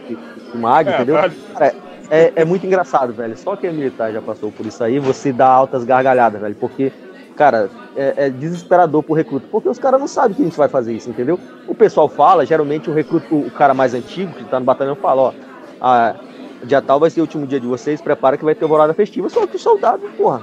[0.09, 0.17] de,
[0.53, 1.17] de mag, é, entendeu?
[1.17, 1.75] Cara,
[2.11, 3.37] é, é muito engraçado, velho.
[3.37, 6.55] Só quem é militar já passou por isso aí, você dá altas gargalhadas, velho.
[6.55, 6.93] Porque
[7.37, 10.69] cara, é, é, desesperador pro recruta, porque os caras não sabem que a gente vai
[10.69, 11.39] fazer isso, entendeu?
[11.67, 15.23] O pessoal fala, geralmente o recruta, o cara mais antigo, que tá no batalhão, fala,
[15.23, 15.33] ó,
[15.81, 16.15] a,
[16.65, 19.29] dia tal vai ser o último dia de vocês, prepara que vai ter temporada festiva,
[19.29, 20.43] só que o soldado, porra,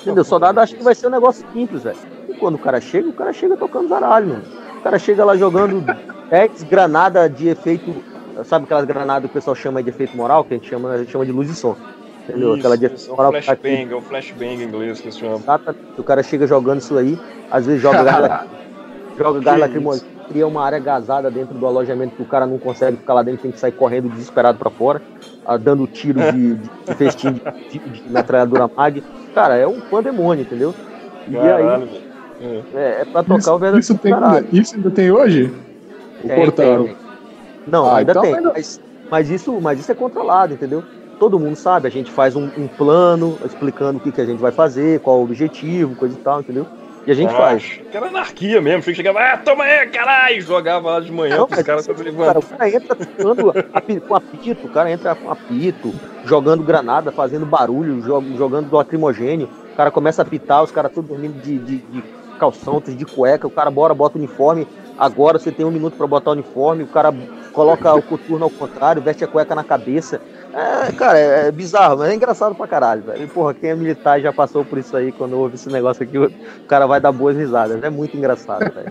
[0.00, 0.22] entendeu?
[0.22, 1.98] O soldado acha que vai ser um negócio simples, velho.
[2.28, 4.42] E quando o cara chega, o cara chega tocando zaralho, mano.
[4.78, 5.84] O cara chega lá jogando
[6.30, 7.94] 10 granadas de efeito,
[8.44, 10.98] sabe aquelas granadas que o pessoal chama de efeito moral, que a gente chama, a
[10.98, 11.76] gente chama de luz e som.
[12.28, 12.56] Entendeu?
[12.56, 15.36] Isso, Aquela isso, é um flashbang, é um flashbang em inglês que se chama.
[15.36, 15.84] Exatamente.
[15.96, 17.18] O cara chega jogando isso aí,
[17.50, 18.48] às vezes joga gás,
[19.16, 22.96] joga gás lacrimogêneo, cria uma área gasada dentro do alojamento que o cara não consegue
[22.96, 25.00] ficar lá dentro, tem que sair correndo desesperado para fora,
[25.44, 29.02] ah, dando tiro de, de, de festim de, de, de metralhadora mag.
[29.32, 30.74] Cara, é um pandemônio, entendeu?
[31.28, 32.06] E Caralho, aí.
[32.40, 32.62] É.
[32.74, 33.78] é, é pra tocar isso, o verdadeiro.
[33.78, 35.52] Isso, tem, isso ainda tem hoje?
[36.24, 36.84] O é, portão.
[36.84, 36.96] Tem, tem.
[37.66, 38.40] Não, ah, ainda então tem.
[38.40, 40.82] Mas, mas, isso, mas isso é controlado, entendeu?
[41.18, 44.40] Todo mundo sabe, a gente faz um, um plano explicando o que, que a gente
[44.40, 46.66] vai fazer, qual o objetivo, coisa e tal, entendeu?
[47.06, 47.80] E a gente ah, faz.
[47.92, 48.82] Era anarquia mesmo.
[48.82, 50.42] Fica chegava, ah, toma aí, caralho!
[50.42, 53.52] Jogava lá de manhã Não, pros caras cara, O cara entra tocando
[54.00, 59.48] com apito, o cara entra com apito, jogando granada, fazendo barulho, jogando lacrimogênio.
[59.72, 62.02] O cara começa a apitar, os caras todos dormindo de, de, de
[62.40, 63.46] calção, de cueca.
[63.46, 64.66] O cara bora, bota o uniforme.
[64.98, 66.82] Agora você tem um minuto para botar o uniforme.
[66.82, 67.14] O cara
[67.52, 70.20] coloca o coturno ao contrário, veste a cueca na cabeça.
[70.56, 73.28] É, cara, é, é, bizarro, mas é engraçado pra caralho, velho.
[73.28, 76.32] Porra, quem é militar já passou por isso aí, quando ouve esse negócio aqui, o
[76.66, 77.82] cara vai dar boas risadas.
[77.82, 78.90] É muito engraçado, velho.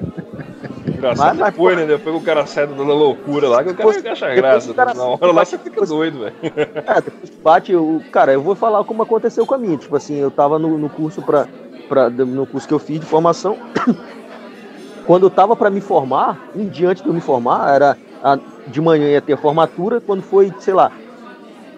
[0.88, 1.94] Engraçado mas, depois, mas, né?
[1.98, 4.74] Depois o cara sai dando loucura lá, que o cara acha graça.
[4.76, 6.36] Cara, na hora lá você fica doido, velho.
[6.44, 9.76] É, depois bate, o, cara, eu vou falar como aconteceu com a minha.
[9.76, 11.48] Tipo assim, eu tava no, no curso pra,
[11.90, 13.58] pra, no curso que eu fiz de formação.
[15.08, 18.38] Quando eu tava para me formar, um dia antes de eu me formar, era a,
[18.68, 20.92] de manhã ia ter a formatura, quando foi, sei lá,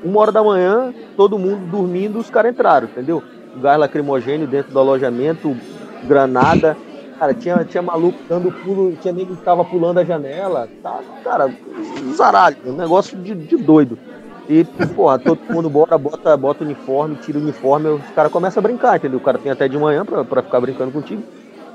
[0.03, 3.23] uma hora da manhã, todo mundo dormindo, os caras entraram, entendeu?
[3.62, 5.55] Gás lacrimogênio dentro do alojamento,
[6.03, 6.77] granada.
[7.17, 10.69] Cara, tinha, tinha maluco dando pulo, tinha nego que tava pulando a janela.
[10.83, 11.51] Tá, cara,
[12.15, 13.97] zaralho, um negócio de, de doido.
[14.47, 14.63] E,
[14.95, 18.95] porra, todo mundo bora, bota, bota uniforme, tira o uniforme, os caras começam a brincar,
[18.95, 19.17] entendeu?
[19.17, 21.23] O cara tem até de manhã pra, pra ficar brincando contigo.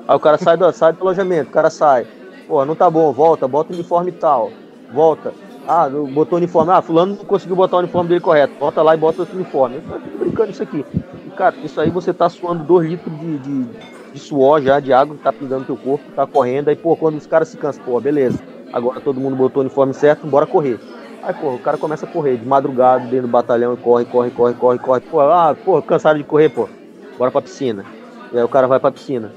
[0.07, 2.07] Aí o cara sai do, sai do alojamento, o cara sai.
[2.47, 4.51] Pô, não tá bom, volta, bota o uniforme tal.
[4.93, 5.35] Volta.
[5.67, 6.73] Ah, botou o uniforme.
[6.73, 8.55] Ah, fulano não conseguiu botar o uniforme dele correto.
[8.59, 9.77] Bota lá e bota outro uniforme.
[9.77, 10.85] Eu tô brincando isso aqui.
[11.27, 13.67] E, cara, isso aí você tá suando 2 litros de, de,
[14.13, 16.69] de, suor já, de água que tá pingando teu corpo, tá correndo.
[16.69, 18.43] Aí, pô, quando os caras se cansam, pô, beleza.
[18.73, 20.81] Agora todo mundo botou o uniforme certo, bora correr.
[21.23, 24.31] Aí, pô, o cara começa a correr de madrugada dentro do batalhão e corre, corre,
[24.31, 25.01] corre, corre, corre.
[25.01, 26.69] Pô, ah, pô, cansado de correr, pô.
[27.17, 27.85] Bora pra piscina.
[28.33, 29.31] E aí o cara vai pra piscina.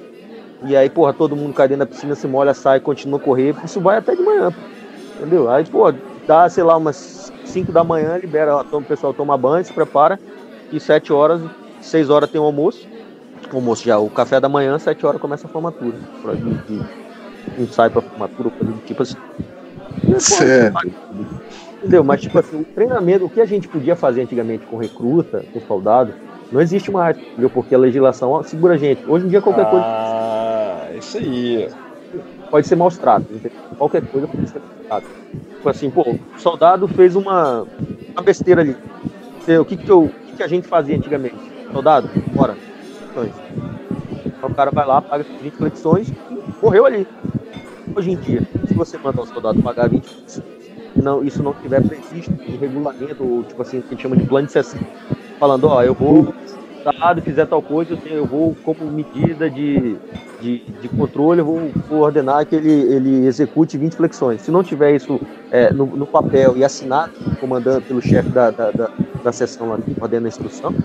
[0.65, 3.55] E aí, porra, todo mundo cai dentro da piscina, se molha, sai, continua a correr.
[3.63, 4.51] Isso vai até de manhã,
[5.15, 5.49] entendeu?
[5.49, 5.93] Aí, pô,
[6.25, 10.19] dá, sei lá, umas 5 da manhã, libera, o pessoal toma banho, se prepara.
[10.71, 11.41] E 7 horas,
[11.81, 12.87] 6 horas tem o almoço.
[13.51, 15.97] O almoço já, o café da manhã, 7 horas começa a formatura.
[16.21, 19.15] Pra gente, sai pra formatura, coisa do tipo assim.
[20.19, 20.91] certo.
[21.77, 22.03] Entendeu?
[22.03, 25.59] Mas, tipo assim, o treinamento, o que a gente podia fazer antigamente com recruta, com
[25.61, 26.13] soldado,
[26.51, 27.49] não existe mais, entendeu?
[27.49, 29.03] Porque a legislação segura a gente.
[29.07, 29.85] Hoje em dia, qualquer ah, coisa.
[29.85, 31.69] Ah, isso aí.
[32.55, 33.27] Pode ser maus tratos,
[33.77, 35.09] qualquer coisa pode ser maus tratos.
[35.57, 37.67] Tipo assim, pô, o soldado fez uma,
[38.13, 38.77] uma besteira ali.
[39.59, 41.35] O que que, eu, o que que a gente fazia antigamente?
[41.73, 42.55] Soldado, bora.
[44.25, 47.05] Então, o cara vai lá, paga 20 flexões e morreu ali.
[47.93, 50.45] Hoje em dia, se você mandar o soldado pagar 20 flexões,
[50.95, 54.25] não, isso não tiver previsto em regulamento, ou tipo assim, que a gente chama de
[54.25, 54.79] plano de sessão,
[55.37, 56.33] falando, ó, eu vou
[56.91, 59.97] Estado fizer tal coisa, eu vou, como medida de,
[60.39, 64.41] de, de controle, eu vou, vou, ordenar que ele, ele execute 20 flexões.
[64.41, 65.19] Se não tiver isso
[65.49, 68.89] é, no, no, papel e assinado, comandando pelo chefe da, da, da,
[69.23, 70.75] da sessão aqui, ordena a instrução,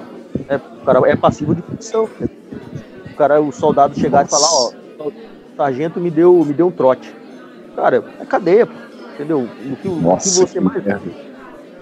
[0.48, 2.08] é, o cara é passivo de flexão.
[2.18, 2.28] Né?
[3.12, 4.36] O cara, o soldado chegar Nossa.
[4.36, 5.12] e falar, ó, o
[5.54, 7.14] sargento me deu, me deu um trote.
[7.76, 8.66] Cara, é cadeia,
[9.14, 9.40] entendeu?
[9.40, 10.82] O que, Nossa, o que você mais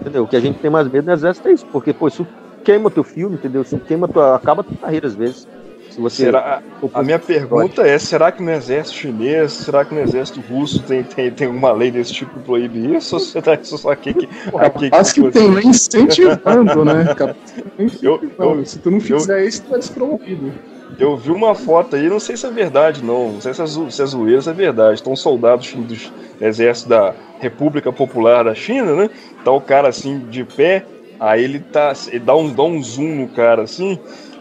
[0.01, 0.23] Entendeu?
[0.23, 2.25] O que a gente tem mais medo no exército é isso, porque, pô, isso
[2.63, 3.61] queima teu filme, entendeu?
[3.61, 5.47] Isso queima tua, acaba tua carreira às vezes.
[5.89, 6.61] Se você será,
[6.93, 11.03] a minha pergunta é: será que no exército chinês, será que no exército russo tem,
[11.03, 13.15] tem, tem uma lei desse tipo que proíbe isso?
[13.15, 14.29] Ou você tá só aqui que.
[14.57, 17.05] aqui Acho que, que tem lei incentivando, né?
[18.01, 20.51] Eu, eu, se tu não fizer eu, isso, tu é despromovido.
[20.97, 23.33] Eu vi uma foto aí, não sei se é verdade, não.
[23.33, 24.95] Não sei se é, se é zoeira, se é verdade.
[24.95, 25.95] Estão soldados do
[26.41, 29.09] exército da República Popular da China, né?
[29.43, 30.85] Tá o cara assim de pé,
[31.19, 31.93] Aí ele tá.
[32.07, 33.99] Ele dá um, dá um zoom no cara assim.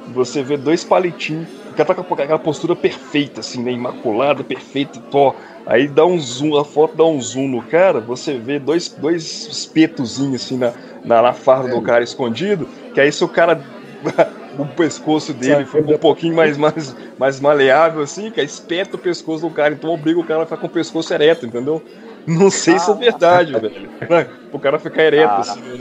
[0.08, 1.48] Você vê dois palitinhos.
[1.70, 3.72] O cara tá com aquela postura perfeita, assim, né?
[3.72, 5.34] Imaculada, perfeita, pó.
[5.68, 9.46] Aí dá um zoom, a foto dá um zoom no cara, você vê dois, dois
[9.46, 10.72] espetozinhos assim na,
[11.04, 11.74] na, na farda é.
[11.74, 13.60] do cara escondido, que aí se o cara.
[14.58, 18.98] o pescoço dele fica um pouquinho mais, mais, mais maleável, assim, que aí espeta o
[18.98, 21.82] pescoço do cara, então obriga o cara a ficar com o pescoço ereto, entendeu?
[22.26, 23.88] Não sei ah, se é verdade, velho.
[24.52, 25.60] O cara ficar ereto ah, assim.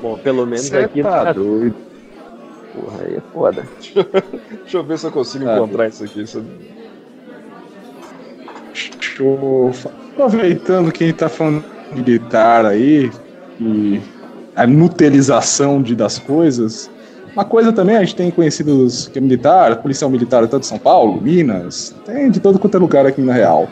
[0.00, 1.74] Bom, pelo menos Cê aqui tá, tá doido.
[2.74, 3.66] Porra, aí é foda.
[4.62, 6.22] Deixa eu ver se eu consigo tá encontrar isso aqui.
[6.22, 6.42] Isso...
[10.12, 11.62] Aproveitando que a gente tá falando
[11.92, 13.10] de militar aí,
[13.60, 14.00] e
[14.56, 16.90] a nutelização de, das coisas.
[17.32, 20.78] Uma coisa também, a gente tem conhecidos que é militar, policial militar tanto de São
[20.78, 23.68] Paulo, Minas, tem de todo quanto é lugar aqui na Real.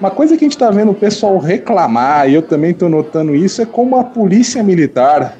[0.00, 3.34] Uma coisa que a gente está vendo o pessoal reclamar, e eu também estou notando
[3.34, 5.36] isso, é como a polícia militar,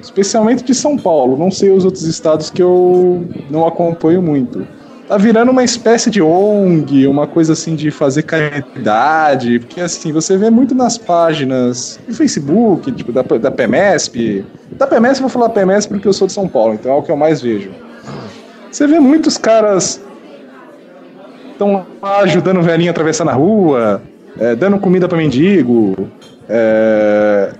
[0.00, 4.66] especialmente de São Paulo, não sei os outros estados que eu não acompanho muito,
[5.08, 10.36] tá virando uma espécie de ONG, uma coisa assim de fazer caridade, porque assim, você
[10.36, 14.44] vê muito nas páginas do Facebook, tipo, da, da PMESP.
[14.72, 17.02] Da PMESP eu vou falar PMESP porque eu sou de São Paulo, então é o
[17.02, 17.70] que eu mais vejo.
[18.70, 20.00] Você vê muitos caras
[21.58, 24.00] estão lá ajudando o velhinho a atravessar na rua,
[24.38, 26.08] é, dando comida para mendigo,
[26.48, 27.52] é,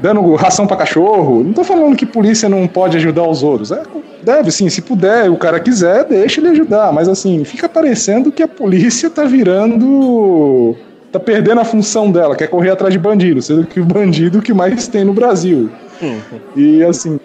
[0.00, 1.42] dando ração para cachorro.
[1.42, 3.72] Não tô falando que polícia não pode ajudar os outros.
[3.72, 3.82] É,
[4.22, 6.92] deve sim, se puder, o cara quiser, deixa ele ajudar.
[6.92, 10.76] Mas assim, fica parecendo que a polícia tá virando.
[11.10, 14.42] tá perdendo a função dela, que é correr atrás de bandido, sendo que o bandido
[14.42, 15.70] que mais tem no Brasil.
[16.02, 16.20] Uhum.
[16.54, 17.18] E assim,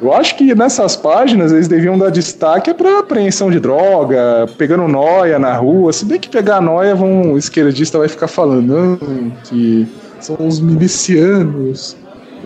[0.00, 5.38] Eu acho que nessas páginas eles deviam dar destaque para apreensão de droga, pegando noia
[5.38, 5.92] na rua.
[5.92, 9.86] Se bem que pegar noia, vão, o esquerdista vai ficar falando não, que
[10.18, 11.98] são os milicianos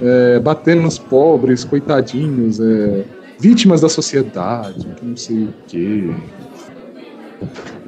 [0.03, 3.05] é, batendo nos pobres, coitadinhos, é,
[3.39, 6.11] vítimas da sociedade, que não sei o quê.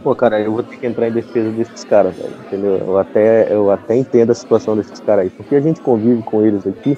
[0.01, 2.15] Pô, cara, eu vou ter que entrar em defesa desses caras,
[2.47, 2.77] entendeu?
[2.77, 6.47] Eu até, eu até entendo a situação desses caras aí, porque a gente convive com
[6.47, 6.97] eles aqui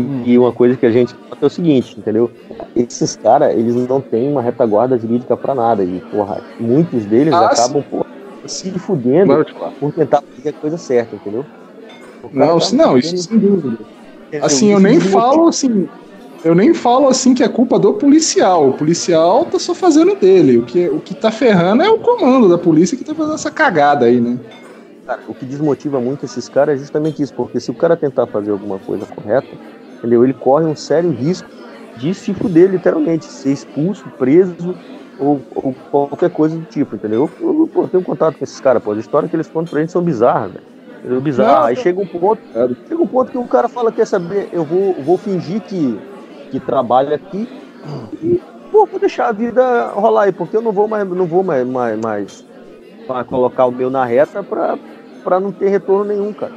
[0.00, 0.22] Hum.
[0.24, 2.30] E uma coisa que a gente é o seguinte, entendeu?
[2.76, 5.82] Esses caras, eles não têm uma retaguarda jurídica para nada.
[5.84, 8.06] E, porra, muitos deles ah, acabam, porra,
[8.46, 9.72] se fudendo claro.
[9.78, 11.44] por tentar fazer a coisa certa, entendeu?
[12.32, 13.78] Não, tá não, isso sem dúvida.
[14.42, 15.88] Assim, eu nem falo assim.
[16.42, 18.70] Eu nem falo assim que é culpa do policial.
[18.70, 20.56] O policial tá só fazendo dele.
[20.56, 23.50] O que, o que tá ferrando é o comando da polícia que tá fazendo essa
[23.50, 24.38] cagada aí, né?
[25.06, 28.26] Cara, o que desmotiva muito esses caras é justamente isso, porque se o cara tentar
[28.26, 29.48] fazer alguma coisa correta,
[30.00, 30.24] entendeu?
[30.24, 31.48] Ele corre um sério risco
[31.96, 34.74] de se fuder, literalmente, ser expulso, preso
[35.18, 37.30] ou, ou qualquer coisa do tipo, entendeu?
[37.38, 39.80] Eu, eu, eu tenho contato com esses caras, pô, as histórias que eles contam pra
[39.80, 41.20] gente são bizarras, velho.
[41.20, 41.64] Bizarro.
[41.64, 42.40] Aí chega um ponto,
[42.86, 45.98] chega um ponto que o cara fala, quer saber, eu vou, vou fingir que,
[46.50, 47.48] que trabalho aqui
[48.22, 51.42] e pô, vou deixar a vida rolar aí, porque eu não vou mais, não vou
[51.42, 52.44] mais, mais, mais,
[53.26, 54.78] colocar o meu na reta pra,
[55.24, 56.52] pra não ter retorno nenhum, cara.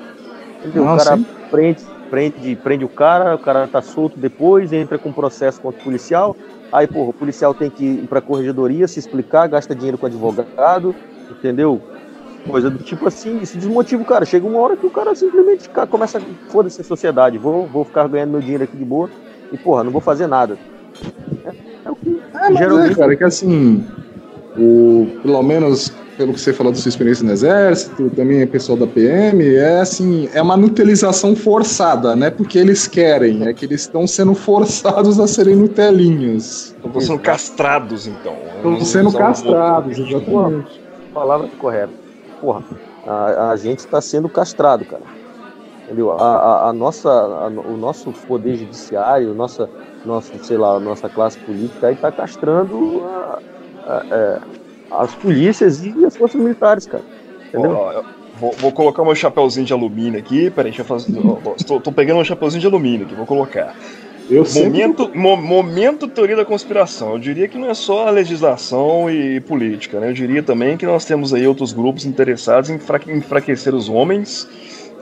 [0.59, 0.83] Entendeu?
[0.83, 5.59] o cara prende, prende, prende o cara, o cara tá solto depois, entra com processo
[5.59, 6.35] contra o policial.
[6.71, 10.93] Aí, porra, o policial tem que ir pra corregedoria, se explicar, gasta dinheiro com advogado,
[11.27, 11.81] entendeu?
[12.47, 14.25] Coisa do tipo assim, se desmotiva o cara.
[14.25, 18.07] Chega uma hora que o cara simplesmente começa a foda-se a sociedade, vou, vou ficar
[18.07, 19.09] ganhando meu dinheiro aqui de boa
[19.51, 20.55] e, porra, não vou fazer nada.
[21.43, 21.49] É,
[21.85, 22.91] é o que é, geralmente.
[22.91, 23.87] É, cara, que assim,
[24.55, 28.77] o, pelo menos pelo que você falou da sua experiência no exército, também é pessoal
[28.77, 33.65] da PM, é assim, é uma nutelização forçada, não é porque eles querem, é que
[33.65, 36.75] eles estão sendo forçados a serem nutelinhos.
[36.83, 38.35] Estão sendo castrados, então.
[38.55, 40.81] Estão sendo castrados, exatamente.
[41.13, 41.93] Palavra correta.
[42.39, 42.63] Porra,
[43.05, 45.03] a, a gente está sendo castrado, cara.
[45.85, 46.11] Entendeu?
[46.11, 49.69] A, a, a nossa, a, o nosso poder judiciário, nossa,
[50.05, 53.39] nossa, sei lá, a nossa classe política aí está castrando a,
[53.85, 54.39] a, a é,
[54.91, 57.03] as polícias e as forças militares, cara.
[57.47, 57.71] Entendeu?
[57.71, 58.03] Ó,
[58.39, 60.49] vou, vou, colocar meu chapéuzinho de alumínio aqui.
[60.49, 61.13] Peraí, deixa eu fazer.
[61.57, 63.75] Estou, tô pegando meu chapéuzinho de alumínio aqui, vou colocar.
[64.29, 65.19] Eu momento, sempre...
[65.19, 67.13] mo, momento teoria da conspiração.
[67.13, 70.09] Eu diria que não é só a legislação e política, né?
[70.09, 74.47] Eu diria também que nós temos aí outros grupos interessados em enfraquecer os homens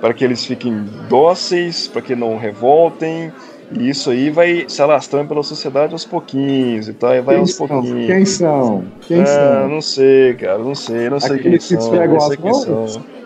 [0.02, 3.32] para que eles fiquem dóceis, para que não revoltem,
[3.79, 7.41] e isso aí vai se alastrando pela sociedade aos pouquinhos e tal, e vai quem
[7.41, 7.67] aos são?
[7.67, 8.07] pouquinhos.
[8.07, 8.84] Quem são?
[9.01, 9.69] Quem ah, são?
[9.69, 12.07] Não sei, cara, não sei, não sei Aqueles quem são.
[12.07, 13.21] Não sei quem são.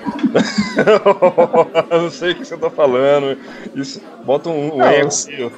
[1.90, 3.36] não sei o que você tá falando.
[3.74, 5.50] Isso, bota um, um eco aí,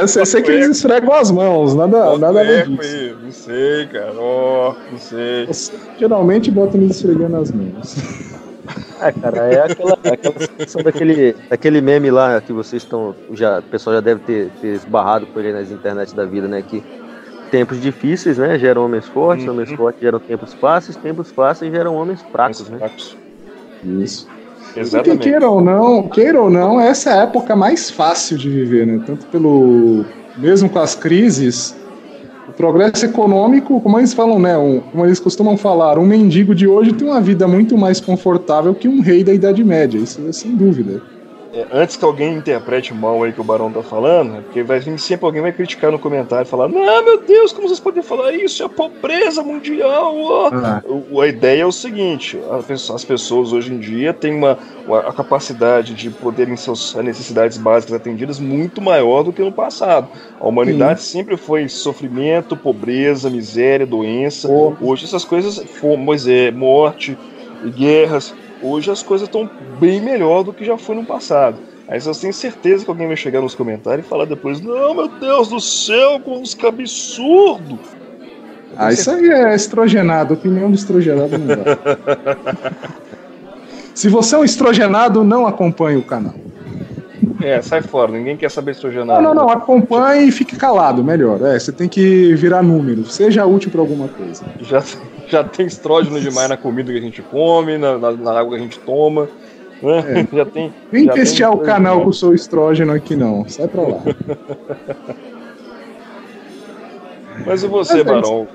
[0.00, 2.80] Você sei que eles esfregam as mãos, nada, bota nada um eco.
[2.80, 3.14] Aí.
[3.22, 4.14] Não sei, cara.
[4.18, 5.46] Oh, não sei.
[5.46, 7.96] Você, geralmente bota eles esfregando as mãos.
[9.00, 13.14] É, cara, é aquela, aquela situação daquele, daquele meme lá que vocês estão.
[13.32, 16.62] Já, o pessoal já deve ter, ter esbarrado com ele nas internet da vida, né?
[16.62, 16.82] Que
[17.50, 18.58] tempos difíceis, né?
[18.58, 19.52] Geram homens fortes, uhum.
[19.52, 22.78] homens fortes geram tempos fáceis, tempos fáceis geram homens fracos, né?
[22.78, 23.16] Fracos.
[23.84, 24.26] Isso.
[24.76, 25.18] Exatamente.
[25.18, 28.86] Porque, queira ou não, queira ou não, essa é a época mais fácil de viver,
[28.86, 29.02] né?
[29.06, 30.04] Tanto pelo.
[30.36, 31.76] Mesmo com as crises,
[32.52, 34.56] progresso econômico, como eles falam, né?
[34.56, 38.74] Um, como eles costumam falar, um mendigo de hoje tem uma vida muito mais confortável
[38.74, 41.02] que um rei da Idade Média, isso é sem dúvida
[41.54, 44.80] é, antes que alguém interprete mal aí que o Barão tá falando, né, porque vai
[44.80, 48.32] vir sempre alguém vai criticar no comentário, falar, não, meu Deus, como vocês podem falar
[48.32, 48.60] isso?
[48.62, 50.14] É a pobreza mundial.
[50.52, 50.82] Ah.
[50.84, 52.38] O, a ideia é o seguinte:
[52.92, 57.94] as pessoas hoje em dia têm uma, uma a capacidade de poderem suas necessidades básicas
[57.94, 60.08] atendidas muito maior do que no passado.
[60.40, 61.18] A humanidade Sim.
[61.18, 64.48] sempre foi sofrimento, pobreza, miséria, doença.
[64.48, 64.74] Oh.
[64.80, 67.16] Hoje essas coisas, fome, é, morte
[67.64, 69.48] e guerras Hoje as coisas estão
[69.78, 71.58] bem melhor do que já foi no passado.
[71.86, 75.06] Aí eu tenho certeza que alguém vai chegar nos comentários e falar depois: Não, meu
[75.06, 77.78] Deus do céu, como que absurdo!
[78.74, 81.64] Ah, isso aí é estrogenado, opinião do estrogenado não dá.
[83.94, 86.34] Se você é um estrogenado, não acompanhe o canal.
[87.42, 89.22] É, sai fora, ninguém quer saber estrogenado.
[89.22, 91.40] Não, não, não, acompanhe e fique calado, melhor.
[91.42, 94.42] É, você tem que virar número, seja útil para alguma coisa.
[94.62, 94.82] Já
[95.28, 98.60] já tem estrógeno demais na comida que a gente come, na, na, na água que
[98.60, 99.28] a gente toma.
[99.82, 100.22] Né?
[100.22, 100.26] É.
[100.36, 100.72] Já tem.
[100.90, 101.60] Vem já testear tem...
[101.60, 103.46] o canal com o seu estrógeno aqui, não.
[103.48, 104.00] Sai pra lá.
[107.44, 108.46] Mas e você, Mas, Barão?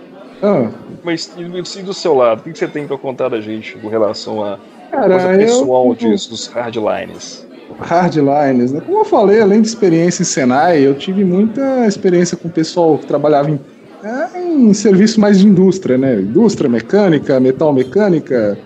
[0.41, 0.69] Ah.
[1.03, 4.43] Mas e do seu lado, o que você tem pra contar da gente com relação
[4.43, 4.57] a
[4.89, 5.95] Cara, coisa pessoal eu...
[5.95, 7.47] disso, dos hardlines?
[7.77, 8.81] hardliners, né?
[8.85, 12.97] Como eu falei, além de experiência em Senai, eu tive muita experiência com o pessoal
[12.97, 13.59] que trabalhava em,
[14.03, 16.21] é, em serviço mais de indústria, né?
[16.21, 18.57] Indústria mecânica, metal mecânica.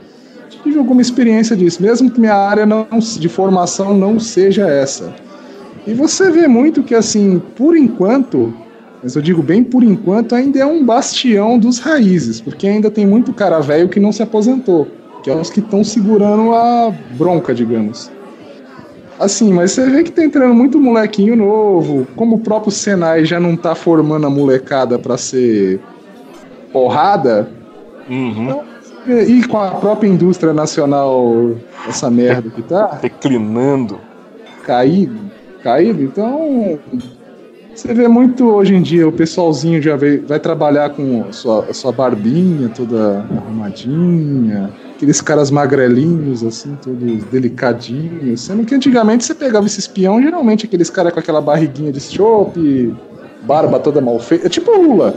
[0.63, 2.87] Tive alguma experiência disso, mesmo que minha área não,
[3.19, 5.13] de formação não seja essa.
[5.85, 8.53] E você vê muito que, assim, por enquanto,
[9.01, 13.05] mas eu digo bem por enquanto, ainda é um bastião dos raízes, porque ainda tem
[13.05, 14.87] muito cara velho que não se aposentou,
[15.21, 18.09] que é os que estão segurando a bronca, digamos.
[19.19, 23.39] Assim, mas você vê que tá entrando muito molequinho novo, como o próprio Senai já
[23.39, 25.79] não tá formando a molecada para ser
[26.71, 27.49] porrada.
[28.09, 28.43] Uhum.
[28.43, 28.63] Então,
[29.27, 31.51] e com a própria indústria nacional,
[31.87, 32.99] essa merda que tá.
[33.01, 33.99] Declinando.
[34.63, 35.19] Caído,
[35.61, 36.79] caído, então.
[37.75, 41.91] Você vê muito hoje em dia o pessoalzinho já vai, vai trabalhar com sua, sua
[41.91, 48.41] barbinha toda arrumadinha, aqueles caras magrelinhos, assim, todos delicadinhos.
[48.41, 52.95] Sendo que antigamente você pegava esse espião, geralmente aqueles caras com aquela barriguinha de chope,
[53.41, 54.45] barba toda mal feita.
[54.45, 55.15] É tipo o Lula.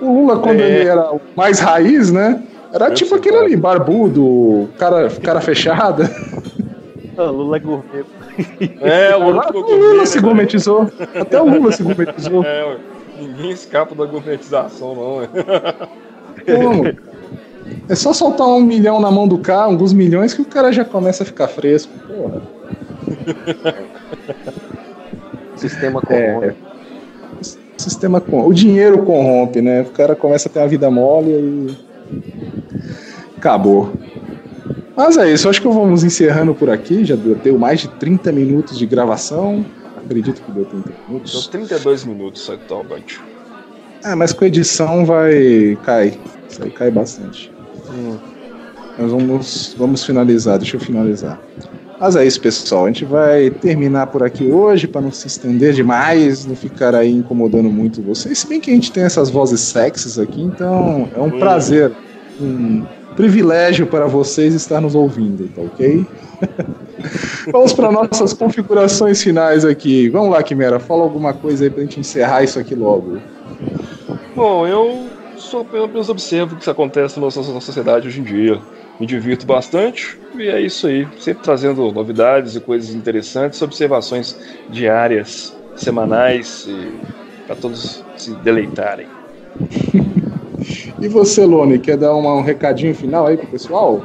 [0.00, 0.80] O Lula, quando é.
[0.80, 2.42] ele era mais raiz, né?
[2.72, 6.10] Era Eu tipo aquele ali, barbudo, cara, cara fechada.
[7.22, 8.04] Lula é gourmet.
[8.80, 10.90] É, o Lula, o Lula se gourmetizou.
[11.14, 12.44] Até o Lula se gourmetizou.
[12.44, 12.76] É,
[13.20, 15.22] ninguém escapa da gourmetização, não.
[15.22, 15.28] É.
[16.56, 16.84] Como?
[17.88, 20.84] É só soltar um milhão na mão do cara, alguns milhões, que o cara já
[20.84, 21.92] começa a ficar fresco.
[22.06, 22.42] Porra.
[25.56, 26.46] Sistema corrompe.
[26.46, 26.54] É,
[27.78, 28.46] sistema com...
[28.46, 29.82] O dinheiro corrompe, né?
[29.82, 31.76] O cara começa a ter uma vida mole e.
[33.36, 33.92] Acabou.
[34.96, 37.04] Mas é isso, acho que vamos encerrando por aqui.
[37.04, 39.64] Já deu mais de 30 minutos de gravação.
[39.96, 41.32] Acredito que deu 30 minutos.
[41.32, 43.20] Deu 32 minutos atualmente.
[44.04, 45.78] Ah, mas com edição vai.
[45.84, 46.18] cai.
[46.48, 47.50] Isso aí cai bastante.
[47.90, 48.16] Hum.
[48.98, 51.40] Nós vamos, vamos finalizar, deixa eu finalizar.
[51.98, 52.84] Mas é isso, pessoal.
[52.84, 57.10] A gente vai terminar por aqui hoje para não se estender demais, não ficar aí
[57.10, 58.38] incomodando muito vocês.
[58.38, 61.38] Se bem que a gente tem essas vozes sexys aqui, então é um hum.
[61.38, 61.92] prazer,
[62.40, 62.84] um
[63.16, 66.06] privilégio para vocês estar nos ouvindo, tá ok?
[67.52, 70.08] Vamos para nossas configurações finais aqui.
[70.08, 73.18] Vamos lá, Quimera, fala alguma coisa aí para a gente encerrar isso aqui logo.
[74.34, 78.58] Bom, eu só apenas observo o que acontece na nossa sociedade hoje em dia.
[78.98, 81.06] Me divirto bastante e é isso aí.
[81.18, 84.38] Sempre trazendo novidades e coisas interessantes, observações
[84.70, 86.68] diárias, semanais,
[87.46, 89.06] para todos se deleitarem.
[91.00, 94.02] e você, Lone, quer dar uma, um recadinho final aí pro pessoal?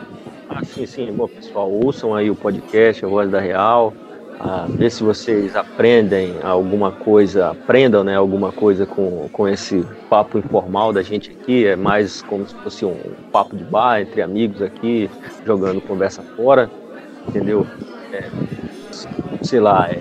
[0.50, 1.12] Ah, sim, sim.
[1.12, 3.94] Bom, pessoal, ouçam aí o podcast A Voz da Real
[4.40, 10.38] a ver se vocês aprendem alguma coisa, aprendam né, alguma coisa com, com esse papo
[10.38, 11.68] informal da gente aqui.
[11.68, 12.96] É mais como se fosse um
[13.34, 15.10] papo de bar entre amigos aqui,
[15.46, 16.72] jogando conversa fora,
[17.28, 17.68] entendeu?
[18.14, 18.30] É,
[19.42, 20.00] sei lá, é,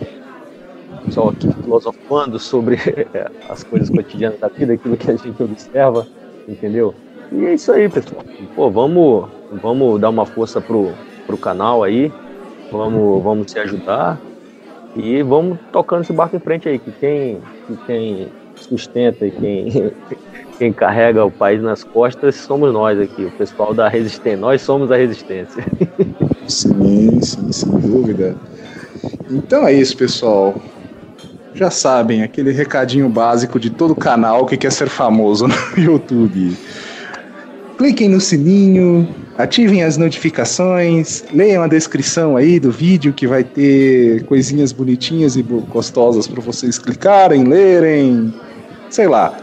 [1.10, 2.78] só aqui filosofando sobre
[3.50, 6.06] as coisas cotidianas da vida, aquilo que a gente observa,
[6.48, 6.94] entendeu?
[7.30, 8.24] E é isso aí, pessoal.
[8.56, 9.28] Pô, vamos,
[9.62, 10.92] vamos dar uma força pro,
[11.26, 12.10] pro canal aí.
[12.72, 14.20] Vamos, vamos se ajudar.
[14.96, 19.92] E vamos tocando esse barco em frente aí, que quem, que quem sustenta e quem,
[20.58, 24.38] quem carrega o país nas costas somos nós aqui, o pessoal da resistência.
[24.38, 25.64] Nós somos a resistência.
[26.48, 28.34] Sim, sim, sem dúvida.
[29.30, 30.54] Então é isso, pessoal.
[31.58, 36.56] Já sabem, aquele recadinho básico de todo canal que quer ser famoso no YouTube.
[37.76, 44.22] Cliquem no sininho, ativem as notificações, leiam a descrição aí do vídeo que vai ter
[44.26, 48.32] coisinhas bonitinhas e gostosas para vocês clicarem, lerem,
[48.88, 49.36] sei lá.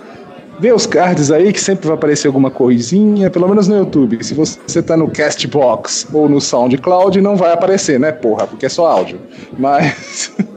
[0.58, 4.24] Vê os cards aí que sempre vai aparecer alguma coisinha, pelo menos no YouTube.
[4.24, 8.70] Se você tá no Castbox ou no SoundCloud, não vai aparecer, né, porra, porque é
[8.70, 9.20] só áudio.
[9.60, 10.32] Mas.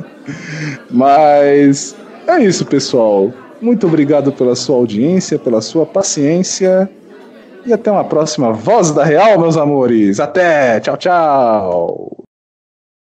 [0.90, 1.96] Mas.
[2.26, 3.32] É isso, pessoal.
[3.60, 6.88] Muito obrigado pela sua audiência, pela sua paciência.
[7.66, 10.20] E até uma próxima Voz da Real, meus amores.
[10.20, 10.80] Até!
[10.80, 12.27] Tchau, tchau!